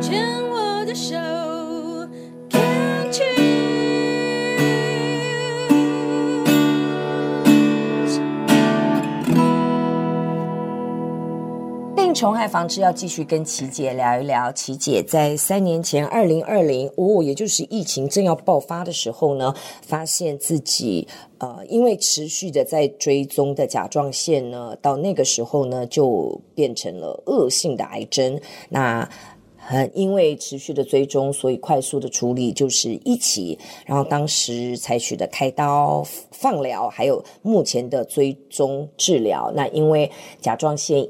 [0.00, 1.14] 牵我的手
[2.48, 3.40] ，Can't you？
[11.94, 14.50] 病虫害防治要继续跟琪姐聊一聊。
[14.52, 21.06] 琪姐在三年前，二零二零哦，也就是疫情正要爆发的时候呢，发现自己
[21.38, 28.40] 呃，因为持续的在追踪的甲状腺呢，到那个时候呢，就变成了恶性的癌症。
[28.70, 29.06] 那
[29.70, 33.56] 很因为持续的追踪，所以快速的处理就是一起，
[33.86, 39.52] 然后当时采取的开刀、放疗，还有目前的追踪治疗。
[39.54, 41.08] 那因为甲状腺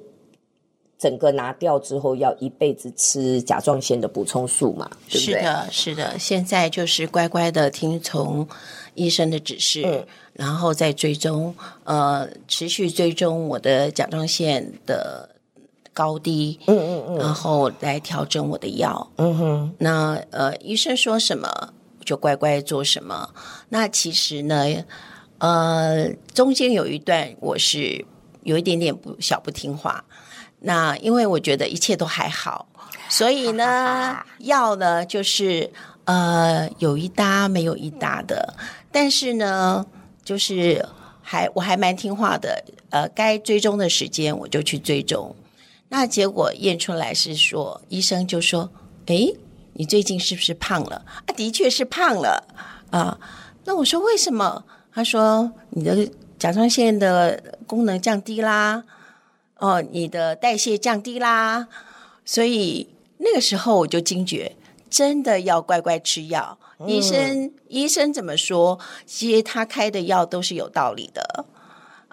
[0.99, 5.35] 整个拿掉之后，要一辈子吃甲状腺的补充素嘛，对不对？
[5.37, 6.19] 是的，是的。
[6.19, 8.47] 现在就是乖乖的听从
[8.95, 11.55] 医生的指示，嗯、然后再追踪，
[11.85, 15.37] 呃，持续追踪我的甲状腺的。
[15.93, 19.75] 高低，嗯嗯嗯，然后来调整我的药，嗯哼。
[19.79, 21.49] 那呃，医生说什么
[22.05, 23.31] 就乖乖做什么。
[23.69, 24.85] 那其实呢，
[25.39, 28.05] 呃，中间有一段我是
[28.45, 30.05] 有一点点不小不听话。
[30.61, 32.69] 那因为我觉得一切都还好，
[33.09, 35.71] 所以呢，药呢就是
[36.05, 38.55] 呃有一搭没有一搭的。
[38.93, 39.87] 但是呢，
[40.23, 40.85] 就是
[41.23, 45.35] 还我还蛮听话的，呃，该追踪的时间我就去追踪。
[45.91, 48.71] 那结果验出来是说，医生就说
[49.07, 49.37] ：“诶，
[49.75, 52.49] 你最近是不是胖了？”啊，的确是胖了
[52.91, 53.19] 啊。
[53.65, 54.65] 那我说为什么？
[54.93, 58.85] 他说：“你的甲状腺的功能降低啦，
[59.59, 61.69] 哦，你的代谢降低啦。”
[62.25, 62.89] 所以
[63.19, 64.57] 那个时候我就惊觉，
[64.89, 66.59] 真的要乖乖吃药。
[66.79, 68.79] 嗯、医生医生怎么说？
[69.05, 71.45] 其实他开的药都是有道理的。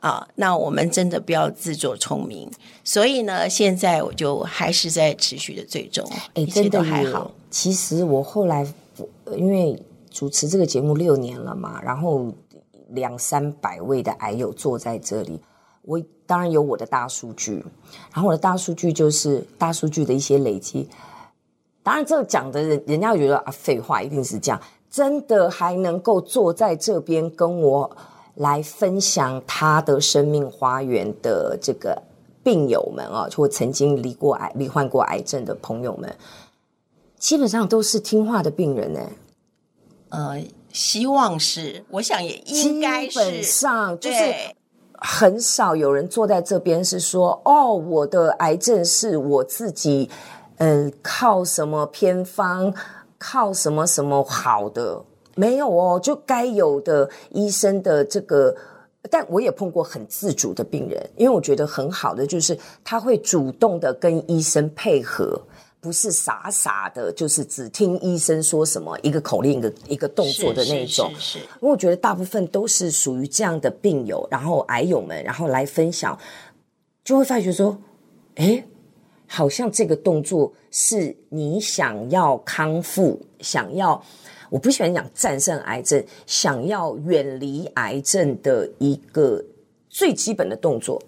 [0.01, 2.49] 啊，那我们真的不要自作聪明。
[2.83, 7.31] 所以呢，现在我就还是在持续的追踪，哎，真的还好。
[7.49, 8.65] 其实我后来
[9.35, 9.81] 因为
[10.11, 12.31] 主持这个节目六年了嘛，然后
[12.89, 15.39] 两三百位的癌友坐在这里，
[15.81, 17.65] 我当然有我的大数据，
[18.13, 20.87] 然后我的大数据就是大数据的一些累积。
[21.81, 27.97] 当然，这个讲的人人家觉得啊，废话一定是这样，真的还能够坐在这边跟我。
[28.37, 32.01] 来分享他的生命花园的这个
[32.43, 36.15] 病友们啊，或曾经罹过癌、罹患过癌症的朋友们，
[37.17, 38.99] 基本上都是听话的病人呢。
[40.09, 43.09] 呃，希望是，我想也应该是。
[43.09, 44.33] 基本上就是
[44.93, 50.09] 很少有人坐在这边是说，哦，我的癌症是我自己，
[50.57, 52.73] 嗯、呃，靠什么偏方，
[53.17, 55.03] 靠什么什么好的。
[55.37, 58.53] 没有哦，就该有的医生的这个，
[59.11, 65.39] 但我也碰过很自主的病人，因为我觉得很好的就是他会主动的跟医生配合，
[65.79, 71.11] 不是傻傻的，就是只听医生说什么一个口令一个一个动作的那种。
[71.11, 71.39] 是，是，是，是。
[71.39, 76.17] 因为我觉得大部分都是属于这样的病友，然后癌友们，然后来分享，
[77.03, 77.77] 就会发觉说，
[78.35, 78.65] 哎，
[79.27, 84.03] 好像这个动作是你想要康复，想要。
[84.49, 89.43] 我不喜欢讲战胜癌症，想要远离癌症的一个
[89.89, 91.01] 最基本的动作。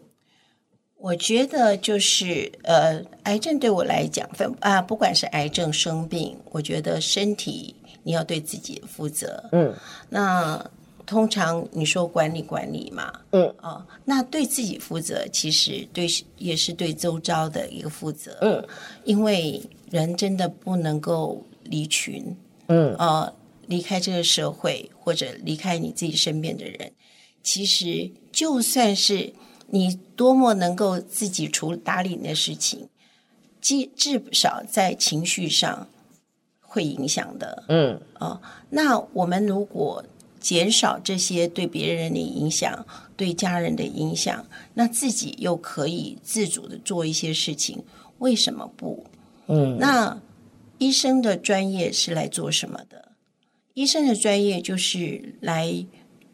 [0.98, 7.74] 我觉得就是呃，癌症对我来讲，分啊，不管是癌症生病，我觉得身体
[8.04, 9.42] 你要对自己负责。
[9.54, 9.74] 嗯，
[10.10, 10.62] 那
[11.06, 16.06] 通常你说管理管理嘛，嗯啊、哦，那对自己负责，其实对
[16.38, 18.38] 也是对周遭的一个负责。
[18.42, 18.62] 嗯，
[19.06, 22.36] 因为人真的不能够离群。
[22.70, 23.34] 嗯，呃，
[23.66, 26.92] 离开这个社会，或者离开你自己身边的人，
[27.42, 29.34] 其实就算是
[29.68, 32.88] 你多么能够自己处打理你的事情，
[33.60, 35.88] 至至少在情绪上
[36.62, 37.64] 会影响的。
[37.70, 40.06] 嗯，啊、呃，那我们如果
[40.40, 42.86] 减少这些对别人的影响，
[43.18, 47.84] 对家人的影响，那自己又可以自主的做一些事情，
[48.20, 49.04] 为什么不？
[49.48, 50.22] 嗯，那。
[50.80, 53.12] 医生的专业是来做什么的？
[53.74, 55.86] 医生的专业就是来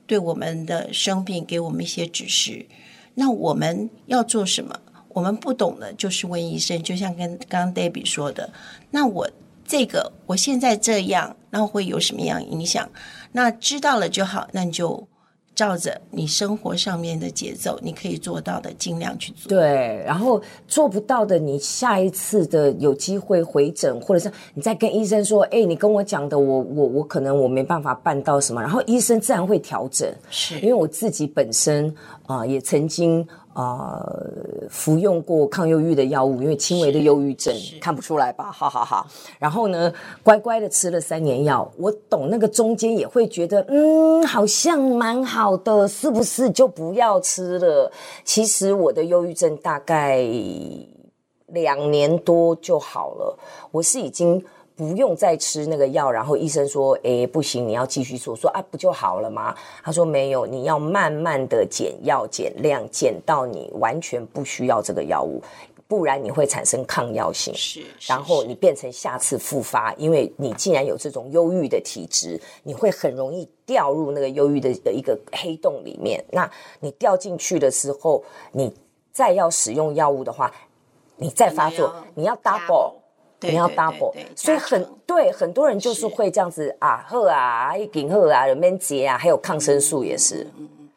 [0.08, 2.66] 对我们的生病给我们一些指示。
[3.16, 4.80] 那我们要做什么？
[5.10, 6.82] 我们不懂的，就是问医生。
[6.82, 8.54] 就像跟刚刚 Debbie 说的，
[8.92, 9.30] 那我
[9.66, 12.90] 这个我现在这样，那会有什么样影响？
[13.32, 15.08] 那知道了就好，那你就。
[15.56, 19.50] 照着你生活上面的节奏，你可以做到的，尽量去做。
[19.50, 30.14] 对，然后做不到的，你下一次的有机会回诊，或者是你再跟医生说：“哎，你跟我讲的，我我我可能我没办法办到什么。”然后医生自然会调整。
[30.30, 31.88] 是，因为我自己本身
[32.26, 33.26] 啊、呃，也曾经
[33.56, 38.52] 呃，服用过抗忧郁的药物，因为轻微的忧郁症看不出来吧？
[38.52, 39.08] 哈哈哈。
[39.40, 41.72] 然后呢，乖乖的吃了三年药。
[41.78, 47.90] 我懂那个中间也会觉得，嗯，好像蛮好的，是不是就不要吃了？
[48.26, 50.22] 其实我的忧郁症大概
[51.48, 53.40] 两年多就好了。
[53.72, 54.44] 我是已经。
[54.76, 65.42] 不用再吃那个药，然后医生说：“哎，不行，你要继续做。”说：“啊，不就好了吗？”他说：“没有，你要慢慢的减药、减量，减到你完全不需要这个药物，
[65.88, 67.54] 不然你会产生抗药性。
[67.56, 76.22] 是，是，然后你变成下次复发，因为你既然有这种忧郁的体质，你会很容易掉入那个忧郁的的一个黑洞里面。
[76.32, 76.52] 那
[76.82, 78.76] 你掉进去的时候，你
[79.14, 80.52] 再要使用药物的话，
[81.16, 82.96] 你再发作，你要 double。”
[83.42, 90.48] 你要 double，所以很对很多人就是会这样子啊，喝啊，一顶喝啊，人面结啊，还有抗生素也是。
[90.58, 90.90] 嗯嗯。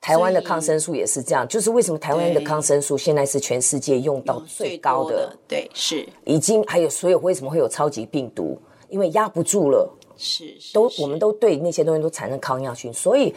[0.00, 5.36] 台湾的抗生素也是这样，就是为什么台湾的抗生素现在是全世界用到最高的？
[5.48, 6.08] 对，是。
[6.24, 8.56] 已经还有所有为什么会有超级病毒？
[8.88, 9.92] 因为压不住了。
[10.16, 10.54] 是。
[10.72, 13.34] 都我们都对那些东西都产生抗药性，所以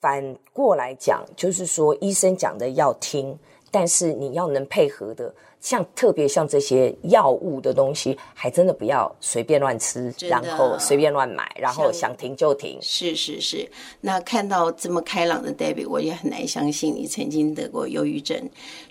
[0.00, 3.38] 反过来讲，就是说医生讲的要听，
[3.72, 5.34] 但是你要能配合的。
[5.62, 12.80] 像特别像这些药物的东西，还真的不要随便乱吃，然后随便乱买，然后想停就停。
[12.82, 13.70] 是是是，
[14.00, 18.36] 那看到这么开朗的 David，我也很难相信你曾经得过忧郁症。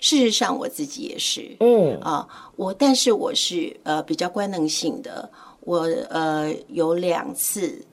[0.00, 1.54] 事实上，我自己也是。
[1.60, 2.26] 嗯啊，
[2.56, 5.30] 我但是我是呃比较官能性的，
[5.60, 7.84] 我呃有两次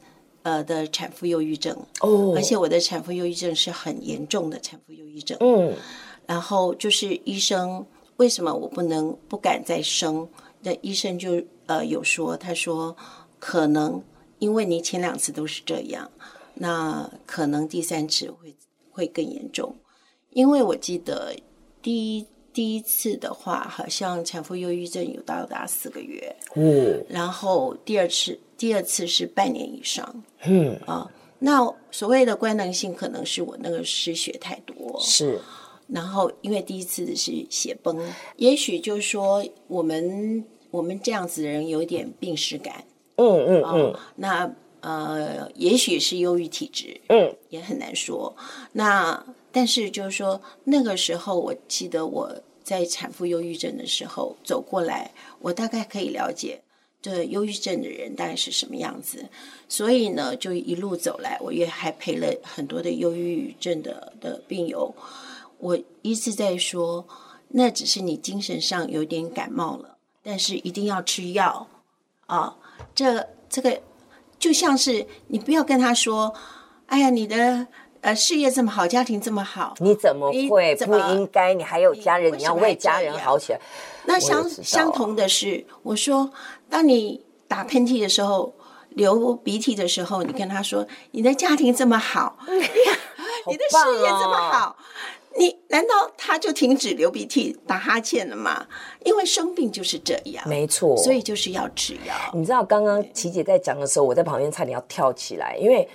[0.43, 5.37] 呃的产妇忧郁症哦，而且我的产妇忧郁症是很严重的产妇忧郁症。
[5.41, 5.73] 嗯，
[6.29, 7.83] 然后就是医生。
[8.17, 10.27] 为什么我不能不敢再生？
[10.61, 12.93] 那医生就呃有说，他说
[13.39, 14.03] 可能
[14.39, 16.11] 因为你前两次都是这样，
[16.53, 18.53] 那可能第三次会
[18.91, 19.73] 会更严重。
[20.31, 21.33] 因为我记得
[21.81, 31.09] 第一第一次的话，好像产妇忧郁症有到达四个月，嗯，然后第二次第二次是半年以上，嗯啊，
[31.39, 35.39] 那所谓的官能性，可能是我那个失血太多，是。
[35.91, 37.99] 然后，因为第一次是血崩，
[38.37, 48.35] 也许就是说我们我们这样子的人有点病史感，嗯嗯嗯，那呃，也许是忧郁体质，嗯，也很难说。
[48.73, 52.33] 那但是就是说那个时候，我记得我
[52.63, 56.61] 在产妇忧郁症的时候走过来，我大概可以了解
[57.01, 59.25] 这忧郁症的人大概是什么样子。
[59.67, 64.93] 所以呢，就一路走来，我也还陪了很多的忧郁症的的病友。
[65.59, 67.05] 我一直在说，
[67.49, 71.67] 那只是你精神上有点感冒了，但是一定要吃药
[72.27, 72.55] 啊！
[72.95, 73.81] 这这个
[74.37, 76.33] 就像是你不要跟他说
[76.87, 77.67] ：“哎呀，你的
[78.01, 81.53] 呃事业这么好，家庭这么好，你怎么会不应该？
[81.53, 83.59] 你还有家人，你，要为家人好起来。”
[84.05, 86.31] 那相相同的是，我说，
[86.69, 88.53] 当你打喷嚏的时候、
[88.89, 94.77] 流鼻涕的时候，你跟他说：“你的家庭这么好， 你的事业这么好。”
[95.37, 98.65] 你难道他就停止流鼻涕、打哈欠了吗？
[99.05, 102.13] 因为生病就是这样，没错，所以就是要吃药。
[102.33, 105.87] 你知道刚刚琪姐在讲的时候，我在旁边差点要跳起来，因为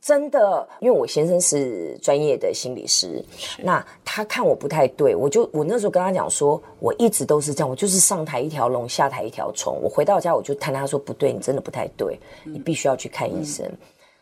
[0.00, 3.22] 真的，因为我先生是专业的心理师，
[3.58, 9.78] 那他看我不太对，我就我那时候跟他讲说，我一直都是这样，我就是上台一条龙，下台一条虫。
[9.82, 13.66] 我回到家我就谈他说不对，你真的不太对，你必须要去看医生。
[13.66, 13.78] 嗯、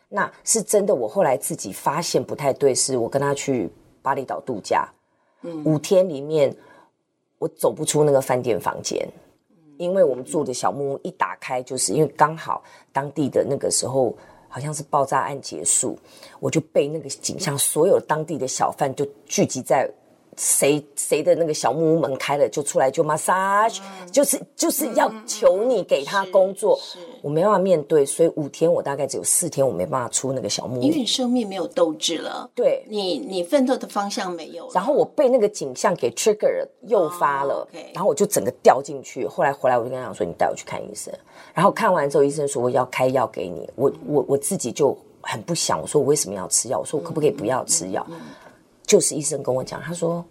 [0.09, 3.71] 那是真的，我后来自己发现不太对，是我跟他去。
[4.07, 4.87] 巴厘岛度假，
[5.41, 6.55] 嗯，五天里面
[7.39, 9.05] 我走不出那个饭店房间，
[9.77, 14.15] 因为我们住的小木屋一打开，就是因为刚好当地的那个时候
[14.47, 15.99] 好像是爆炸案结束，
[16.39, 19.91] 我就被那个景象，所有当地的小贩就聚集在。
[20.37, 41.11] 谁谁的那个小木屋门开了，就出来就 massage，嗯、就是就是要求你给他工作，嗯、我没办法面对，所以五天我大概只有四天我没办法出那个小木屋，因为你生命没有斗志了，对，你你奋斗的方向没有，然后我被那个景象给 trigger 诱发了，哦 okay、然后我就整个掉进去，后来回来我就跟他讲说，你带我去看医生，
[41.53, 46.77] 然后看完之后医生说我要开药给你，我我我自己就很不想，我说我为什么要吃药？
[46.77, 48.05] 我说我可不可以不要吃药？
[48.87, 50.25] 就是医生跟我讲，他说：“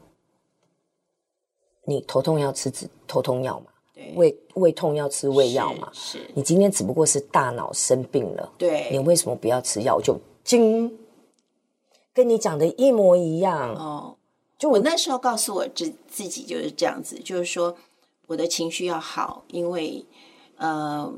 [1.84, 5.90] 你头痛要吃止头痛药嘛，对胃胃痛要吃胃药嘛。
[5.92, 10.00] 是，你今天只不过是大脑生病了，对，你为什么不要吃药？
[10.00, 10.98] 就惊，
[12.14, 14.16] 跟你讲的一模一样哦。
[14.58, 17.76] 就我那时候告诉我自自己就是这样子，就是说
[18.26, 20.02] 我的情绪要好，因为
[20.56, 21.12] 呃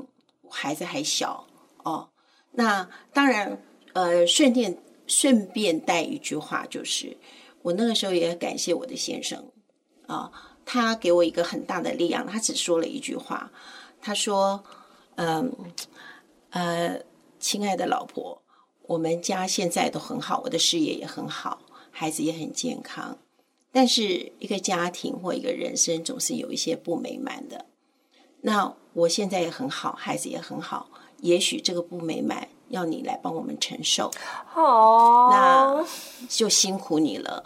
[0.49, 1.47] 孩子还小
[1.83, 2.09] 哦。
[2.51, 4.77] 那当然呃顺便。
[5.09, 7.17] 顺便带一句话，就是
[7.63, 9.43] 我那个时候也感谢我的先生
[10.05, 10.31] 啊，
[10.63, 12.25] 他给我一个很大的力量。
[12.25, 13.51] 他只说了一句话，
[13.99, 14.63] 他说
[15.17, 15.51] ：“嗯，
[16.51, 17.01] 呃，
[17.39, 18.41] 亲爱的老婆，
[18.83, 23.17] 我们家现在都很好，我的事业也很好，孩子也很健康。
[23.71, 27.65] 但是一个家庭或一个人生总是有一些不美满的。
[28.41, 30.89] 那我现在也很好，孩子也很好，
[31.21, 34.11] 也许这个不美满。”要你来帮我们承受，
[34.55, 35.85] 哦，那
[36.27, 37.43] 就辛苦你了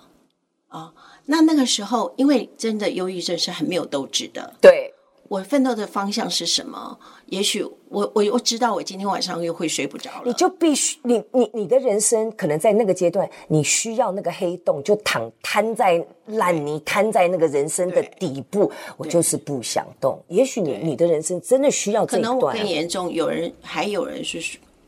[0.68, 0.94] 啊！
[1.26, 4.54] 那那个时候，因为真的忧郁症是很没有斗志的。
[4.60, 4.94] 对，
[5.30, 7.00] 我奋斗的方向是什么？
[7.28, 10.24] 也许我我我知道，我今天晚上又会睡不着了。
[10.26, 18.70] 你就必须，你你你的人生可能在那个阶段，你需要那个黑洞，就躺瘫在烂泥，瘫在那个人生的底部。
[18.98, 20.22] 我就是不想动。
[20.28, 22.34] 也许你你的人生真的需要这一段。
[22.34, 24.40] 可能我更严重，有人还有人是。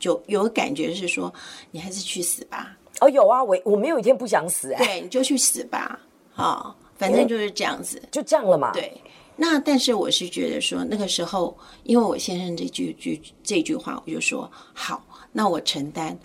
[0.06, 1.32] 就有感觉是说，
[1.72, 2.76] 你还是去死吧。
[3.00, 4.84] 哦，有啊，我我没有一天不想死哎。
[4.84, 5.98] 对，你就去死吧，
[6.36, 8.70] 啊、哦，反正就是这样子，就这样了嘛。
[8.72, 8.92] 对，
[9.34, 16.16] 那但是我是觉得说，那个时候，因为我先生这句句这句话，我就说好，那我承担，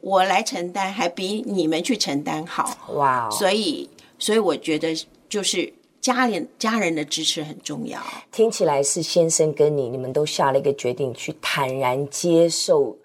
[0.00, 2.70] 我来承担，还比你们去承担好。
[2.94, 4.96] 哇、哦，所以，所以我觉得
[5.28, 5.70] 就是
[6.00, 8.00] 家人家人的支持很重要。
[8.30, 12.96] 听起来是先生跟你，你们都下了一个决定，去坦然接受。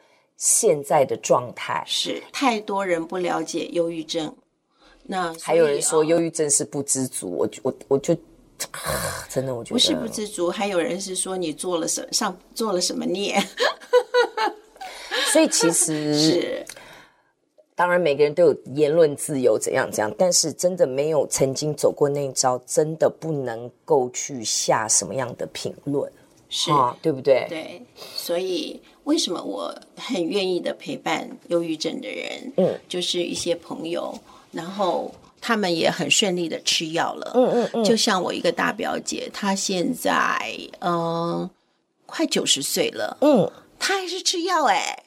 [0.44, 1.82] 现在的状态。
[1.88, 2.22] 是。
[2.34, 4.36] 太多人不了解忧郁症，
[5.04, 8.14] 那还有人说忧郁症是不知足，我我我就
[9.30, 9.76] 真的我觉得。
[9.76, 13.42] 不是不知足，还有人是说你做了什上做了什么孽，
[15.32, 16.66] 所以其实 是。
[17.76, 26.12] 当然每个人都有言论自由，怎样怎样，但是真的没有曾经走过那一招，真的不能够去下什么样的评论，
[26.54, 27.48] 是、啊、对不对？
[27.50, 27.82] 对，
[28.16, 28.80] 所以。
[29.04, 32.54] 为什么我很愿意的陪伴忧郁症的人？
[32.56, 34.18] 嗯，就是一些朋友，
[34.54, 37.34] 然后他们也很顺利的吃药了。
[37.36, 40.40] 嗯嗯嗯，就像我一个大表姐，她现在
[40.80, 41.50] 嗯、呃、
[42.06, 45.04] 快九十岁了，嗯，她还是吃药哎，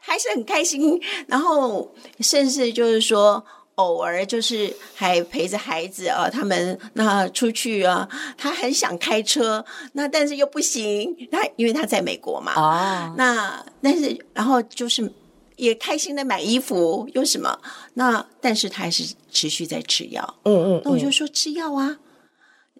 [0.00, 0.98] 还是很开心。
[1.26, 3.44] 然后甚至就是说。
[3.76, 15.12] 偶尔就是还陪着孩子啊，他们那出去啊，他很想开车，那但是又不行，他因为他在美国嘛，啊，那但是然后就是
[15.56, 17.58] 也开心的买衣服，又什么？
[17.94, 21.98] 那但是他还是持续在吃药，嗯，嗯嗯，那我就说吃药啊，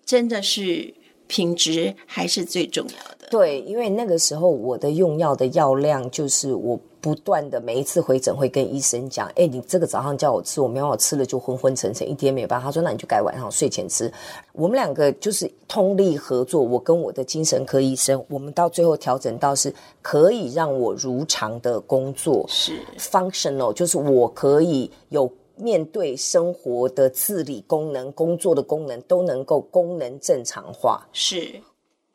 [0.04, 0.94] 真的是
[1.26, 3.28] 品质还是最重要的。
[3.30, 6.80] 对，因为那个时候我的用药的药量就是我。
[7.06, 12.64] 不断的每一次回诊会跟医生讲，哎，你这个早上叫我吃，我没办法吃了就昏昏沉沉，一天没有办法。
[12.66, 14.12] 他说，那你就改晚上睡前吃。
[14.52, 19.72] 我们两个就是通力合作，我跟我的精神科医生，我们到最后调整到是
[20.02, 31.62] 可以让我如常的工作，是 functional，就是我可以有面对生活的自理功能、工作的功能都能够功能正常化，是，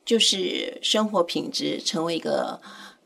[0.03, 2.59] 就是生活品质成为一个。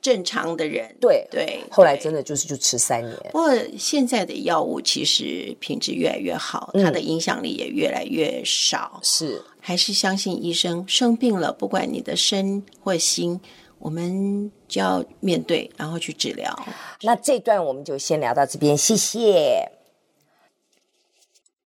[0.05, 3.17] 正常的人，对对，后来真的就是就吃三年。
[3.31, 8.99] 不过现在的药物其实品质越来越好，嗯，它的影响力也越来越少。
[9.01, 10.85] 是，还是相信医生。
[10.87, 13.41] 生病了，不管你的身或心，
[13.79, 16.55] 我们就要面对，然后去治疗。
[17.01, 19.74] 那这段我们就先聊到这边，谢谢。